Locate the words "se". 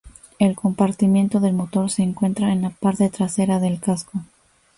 1.91-2.01